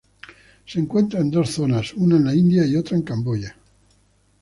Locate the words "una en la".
1.93-2.33